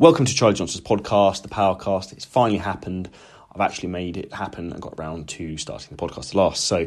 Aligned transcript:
Welcome 0.00 0.26
to 0.26 0.32
Charlie 0.32 0.54
Johnson's 0.54 0.84
podcast, 0.84 1.42
the 1.42 1.48
Powercast. 1.48 2.12
It's 2.12 2.24
finally 2.24 2.58
happened. 2.58 3.10
I've 3.52 3.60
actually 3.60 3.88
made 3.88 4.16
it 4.16 4.32
happen 4.32 4.70
and 4.70 4.80
got 4.80 4.94
around 4.96 5.26
to 5.30 5.56
starting 5.56 5.88
the 5.90 5.96
podcast 5.96 6.34
last. 6.34 6.66
So, 6.66 6.86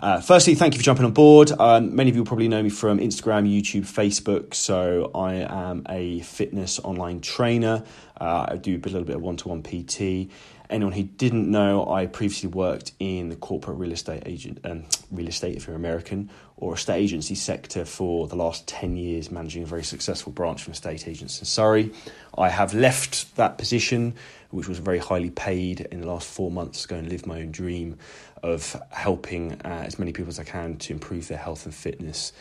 uh, 0.00 0.20
firstly, 0.20 0.54
thank 0.54 0.72
you 0.72 0.78
for 0.78 0.84
jumping 0.84 1.04
on 1.04 1.12
board. 1.12 1.52
Um, 1.52 1.94
many 1.94 2.08
of 2.08 2.16
you 2.16 2.24
probably 2.24 2.48
know 2.48 2.62
me 2.62 2.70
from 2.70 2.98
Instagram, 2.98 3.46
YouTube, 3.46 3.82
Facebook. 3.82 4.54
So, 4.54 5.10
I 5.14 5.34
am 5.34 5.84
a 5.90 6.20
fitness 6.20 6.78
online 6.80 7.20
trainer. 7.20 7.84
Uh, 8.18 8.46
I 8.48 8.56
do 8.56 8.76
a 8.76 8.88
little 8.88 9.04
bit 9.04 9.16
of 9.16 9.22
one 9.22 9.36
to 9.36 9.48
one 9.48 9.62
PT. 9.62 10.30
Anyone 10.70 10.92
who 10.92 11.02
didn't 11.02 11.50
know, 11.50 11.90
I 11.90 12.06
previously 12.06 12.48
worked 12.48 12.92
in 12.98 13.28
the 13.28 13.36
corporate 13.36 13.76
real 13.76 13.92
estate 13.92 14.22
agent, 14.24 14.60
um, 14.64 14.84
real 15.10 15.28
estate 15.28 15.56
if 15.56 15.66
you're 15.66 15.76
American, 15.76 16.30
or 16.56 16.74
estate 16.74 16.98
agency 16.98 17.34
sector 17.34 17.84
for 17.84 18.28
the 18.28 18.36
last 18.36 18.68
10 18.68 18.96
years, 18.96 19.30
managing 19.30 19.64
a 19.64 19.66
very 19.66 19.82
successful 19.82 20.32
branch 20.32 20.62
from 20.62 20.72
estate 20.72 21.08
agents 21.08 21.40
in 21.40 21.44
Surrey. 21.44 21.92
I 22.38 22.50
have 22.50 22.72
left 22.72 23.34
that 23.36 23.58
position, 23.58 24.14
which 24.50 24.68
was 24.68 24.78
very 24.78 24.98
highly 24.98 25.30
paid, 25.30 25.80
in 25.80 26.00
the 26.00 26.06
last 26.06 26.28
four 26.28 26.50
months 26.50 26.82
to 26.82 26.88
go 26.88 26.96
and 26.96 27.08
live 27.08 27.26
my 27.26 27.40
own 27.40 27.50
dream 27.50 27.96
of 28.42 28.80
helping 28.90 29.52
uh, 29.64 29.84
as 29.86 29.98
many 29.98 30.12
people 30.12 30.28
as 30.28 30.38
I 30.38 30.44
can 30.44 30.76
to 30.78 30.92
improve 30.92 31.28
their 31.28 31.38
health 31.38 31.64
and 31.64 31.74
fitness. 31.74 32.32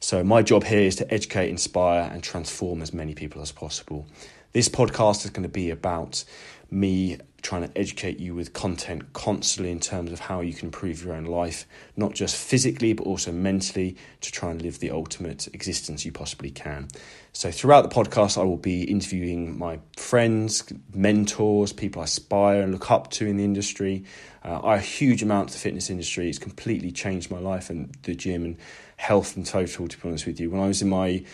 So, 0.00 0.22
my 0.22 0.42
job 0.42 0.64
here 0.64 0.80
is 0.80 0.96
to 0.96 1.12
educate, 1.12 1.50
inspire, 1.50 2.08
and 2.12 2.22
transform 2.22 2.82
as 2.82 2.92
many 2.92 3.14
people 3.14 3.42
as 3.42 3.50
possible. 3.50 4.06
This 4.52 4.68
podcast 4.68 5.24
is 5.24 5.30
going 5.30 5.42
to 5.42 5.48
be 5.48 5.70
about 5.70 6.24
me 6.70 7.18
trying 7.48 7.66
to 7.66 7.78
educate 7.78 8.20
you 8.20 8.34
with 8.34 8.52
content 8.52 9.10
constantly 9.14 9.72
in 9.72 9.80
terms 9.80 10.12
of 10.12 10.20
how 10.20 10.42
you 10.42 10.52
can 10.52 10.66
improve 10.66 11.02
your 11.02 11.14
own 11.14 11.24
life, 11.24 11.66
not 11.96 12.12
just 12.12 12.36
physically, 12.36 12.92
but 12.92 13.04
also 13.04 13.32
mentally, 13.32 13.96
to 14.20 14.30
try 14.30 14.50
and 14.50 14.60
live 14.60 14.80
the 14.80 14.90
ultimate 14.90 15.48
existence 15.54 16.04
you 16.04 16.12
possibly 16.12 16.50
can. 16.50 16.88
So, 17.32 17.50
throughout 17.50 17.88
the 17.88 17.88
podcast, 17.88 18.36
I 18.36 18.44
will 18.44 18.58
be 18.58 18.82
interviewing 18.82 19.58
my 19.58 19.78
friends, 19.96 20.62
mentors, 20.92 21.72
people 21.72 22.02
I 22.02 22.04
aspire 22.04 22.60
and 22.60 22.70
look 22.70 22.90
up 22.90 23.10
to 23.12 23.26
in 23.26 23.38
the 23.38 23.44
industry. 23.44 24.04
Uh, 24.44 24.60
I 24.60 24.76
a 24.76 24.80
huge 24.80 25.22
amount 25.22 25.48
of 25.48 25.54
the 25.54 25.60
fitness 25.60 25.88
industry. 25.88 26.28
It's 26.28 26.38
completely 26.38 26.92
changed 26.92 27.30
my 27.30 27.38
life 27.38 27.70
and 27.70 27.96
the 28.02 28.14
gym 28.14 28.44
and 28.44 28.58
health 28.98 29.38
in 29.38 29.44
total, 29.44 29.88
to 29.88 29.96
be 29.96 30.06
honest 30.06 30.26
with 30.26 30.38
you. 30.38 30.50
When 30.50 30.60
I 30.60 30.66
was 30.66 30.82
in 30.82 30.90
my 30.90 31.24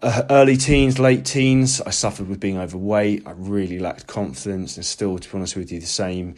uh, 0.00 0.22
early 0.30 0.56
teens, 0.56 0.98
late 0.98 1.24
teens, 1.24 1.80
I 1.82 1.90
suffered 1.90 2.28
with 2.28 2.40
being 2.40 2.58
overweight. 2.58 3.26
I 3.26 3.32
really 3.32 3.78
lacked 3.78 4.06
confidence, 4.06 4.76
and 4.76 4.86
still, 4.86 5.18
to 5.18 5.28
be 5.28 5.36
honest 5.36 5.56
with 5.56 5.70
you, 5.70 5.80
the 5.80 5.86
same 5.86 6.36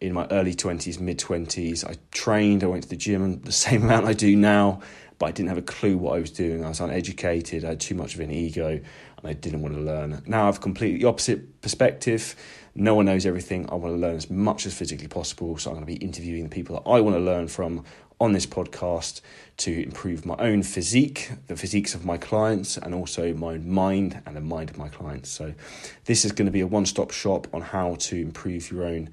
in 0.00 0.12
my 0.12 0.26
early 0.30 0.54
20s, 0.54 1.00
mid 1.00 1.18
20s. 1.18 1.88
I 1.88 1.94
trained, 2.10 2.64
I 2.64 2.66
went 2.66 2.82
to 2.82 2.88
the 2.88 2.96
gym 2.96 3.40
the 3.42 3.52
same 3.66 3.84
amount 3.84 4.06
I 4.06 4.12
do 4.12 4.34
now, 4.34 4.80
but 5.18 5.26
I 5.26 5.30
didn't 5.30 5.48
have 5.48 5.58
a 5.58 5.62
clue 5.62 5.96
what 5.96 6.16
I 6.16 6.20
was 6.20 6.30
doing. 6.30 6.64
I 6.64 6.68
was 6.68 6.80
uneducated, 6.80 7.64
I 7.64 7.70
had 7.70 7.80
too 7.80 7.94
much 7.94 8.14
of 8.14 8.20
an 8.20 8.30
ego, 8.30 8.68
and 8.68 9.24
I 9.24 9.32
didn't 9.32 9.62
want 9.62 9.74
to 9.74 9.80
learn. 9.80 10.22
Now 10.26 10.44
I 10.44 10.46
have 10.46 10.60
completely 10.60 11.04
opposite 11.04 11.60
perspective. 11.60 12.36
No 12.74 12.94
one 12.94 13.06
knows 13.06 13.24
everything. 13.24 13.68
I 13.70 13.74
want 13.76 13.94
to 13.94 13.98
learn 13.98 14.16
as 14.16 14.28
much 14.30 14.66
as 14.66 14.74
physically 14.74 15.08
possible, 15.08 15.56
so 15.56 15.70
I'm 15.70 15.76
going 15.76 15.86
to 15.86 15.98
be 15.98 16.04
interviewing 16.04 16.44
the 16.44 16.50
people 16.50 16.76
that 16.76 16.88
I 16.88 17.00
want 17.00 17.16
to 17.16 17.20
learn 17.20 17.48
from 17.48 17.84
on 18.20 18.32
this 18.32 18.46
podcast 18.46 19.20
to 19.58 19.82
improve 19.82 20.24
my 20.24 20.36
own 20.38 20.62
physique, 20.62 21.30
the 21.48 21.56
physiques 21.56 21.94
of 21.94 22.04
my 22.04 22.16
clients, 22.16 22.78
and 22.78 22.94
also 22.94 23.34
my 23.34 23.54
own 23.54 23.68
mind 23.68 24.22
and 24.24 24.36
the 24.36 24.40
mind 24.40 24.70
of 24.70 24.78
my 24.78 24.88
clients. 24.88 25.30
So, 25.30 25.54
this 26.06 26.24
is 26.24 26.32
going 26.32 26.46
to 26.46 26.52
be 26.52 26.60
a 26.60 26.66
one 26.66 26.86
stop 26.86 27.10
shop 27.10 27.46
on 27.52 27.60
how 27.60 27.96
to 27.96 28.16
improve 28.16 28.70
your 28.70 28.84
own 28.84 29.10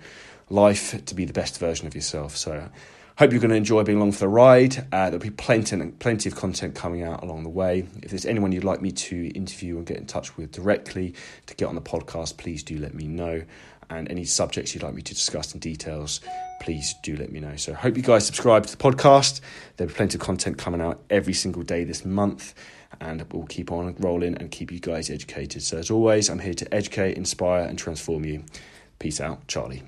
life 0.49 1.03
to 1.05 1.15
be 1.15 1.25
the 1.25 1.33
best 1.33 1.59
version 1.59 1.87
of 1.87 1.95
yourself. 1.95 2.37
So, 2.37 2.69
Hope 3.19 3.31
you're 3.31 3.39
going 3.39 3.51
to 3.51 3.55
enjoy 3.55 3.83
being 3.83 3.99
along 3.99 4.13
for 4.13 4.21
the 4.21 4.27
ride. 4.27 4.87
Uh, 4.91 5.11
there'll 5.11 5.19
be 5.19 5.29
plenty, 5.29 5.77
plenty 5.99 6.27
of 6.27 6.35
content 6.35 6.73
coming 6.73 7.03
out 7.03 7.21
along 7.21 7.43
the 7.43 7.49
way. 7.49 7.85
If 8.01 8.09
there's 8.09 8.25
anyone 8.25 8.51
you'd 8.51 8.63
like 8.63 8.81
me 8.81 8.91
to 8.91 9.27
interview 9.35 9.77
and 9.77 9.85
get 9.85 9.97
in 9.97 10.07
touch 10.07 10.35
with 10.35 10.51
directly 10.51 11.13
to 11.45 11.55
get 11.55 11.67
on 11.67 11.75
the 11.75 11.81
podcast, 11.81 12.37
please 12.37 12.63
do 12.63 12.79
let 12.79 12.95
me 12.95 13.07
know. 13.07 13.43
And 13.91 14.09
any 14.09 14.25
subjects 14.25 14.73
you'd 14.73 14.81
like 14.81 14.95
me 14.95 15.03
to 15.03 15.13
discuss 15.13 15.53
in 15.53 15.59
details, 15.59 16.21
please 16.59 16.95
do 17.03 17.15
let 17.15 17.31
me 17.31 17.39
know. 17.39 17.55
So, 17.55 17.75
hope 17.75 17.97
you 17.97 18.01
guys 18.01 18.25
subscribe 18.25 18.65
to 18.65 18.75
the 18.75 18.81
podcast. 18.81 19.41
There'll 19.77 19.89
be 19.89 19.95
plenty 19.95 20.17
of 20.17 20.21
content 20.21 20.57
coming 20.57 20.81
out 20.81 21.03
every 21.11 21.33
single 21.33 21.61
day 21.61 21.83
this 21.83 22.03
month, 22.03 22.55
and 22.99 23.23
we'll 23.31 23.45
keep 23.45 23.71
on 23.71 23.93
rolling 23.99 24.35
and 24.37 24.49
keep 24.49 24.71
you 24.71 24.79
guys 24.79 25.11
educated. 25.11 25.61
So, 25.61 25.77
as 25.77 25.91
always, 25.91 26.29
I'm 26.29 26.39
here 26.39 26.55
to 26.55 26.73
educate, 26.73 27.17
inspire, 27.17 27.65
and 27.65 27.77
transform 27.77 28.25
you. 28.25 28.45
Peace 28.97 29.21
out, 29.21 29.47
Charlie. 29.47 29.83